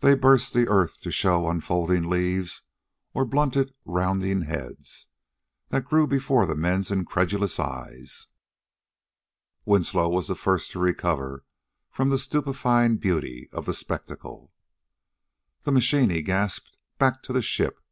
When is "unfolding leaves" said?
1.50-2.62